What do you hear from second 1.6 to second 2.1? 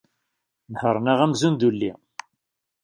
ulli.